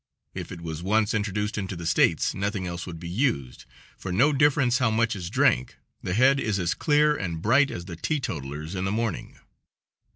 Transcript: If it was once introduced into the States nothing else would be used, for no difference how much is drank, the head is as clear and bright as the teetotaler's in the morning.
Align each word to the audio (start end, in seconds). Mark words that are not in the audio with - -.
If 0.33 0.51
it 0.51 0.61
was 0.61 0.81
once 0.81 1.13
introduced 1.13 1.59
into 1.59 1.75
the 1.75 1.85
States 1.85 2.33
nothing 2.33 2.65
else 2.65 2.87
would 2.87 2.99
be 2.99 3.07
used, 3.07 3.65
for 3.99 4.11
no 4.11 4.33
difference 4.33 4.79
how 4.79 4.89
much 4.89 5.15
is 5.15 5.29
drank, 5.29 5.77
the 6.01 6.15
head 6.15 6.39
is 6.39 6.57
as 6.57 6.73
clear 6.73 7.15
and 7.15 7.39
bright 7.39 7.69
as 7.69 7.85
the 7.85 7.95
teetotaler's 7.95 8.73
in 8.73 8.85
the 8.85 8.91
morning. 8.91 9.37